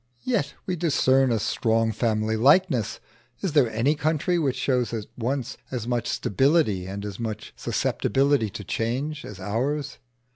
Yet 0.23 0.55
we 0.65 0.75
discern 0.75 1.31
a 1.31 1.37
strong 1.37 1.91
family 1.91 2.35
likeness. 2.35 2.99
Is 3.41 3.51
there 3.53 3.69
any 3.69 3.93
country 3.93 4.39
which 4.39 4.55
shows 4.55 4.95
at 4.95 5.05
once 5.15 5.57
as 5.69 5.87
much 5.87 6.07
stability 6.07 6.87
and 6.87 7.05
as 7.05 7.19
much 7.19 7.53
susceptibility 7.55 8.49
to 8.49 8.63
change 8.63 9.23
as 9.23 9.39
ours? 9.39 9.99